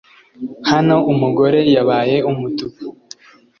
[0.69, 2.83] Hano Umugore yabaye umutuku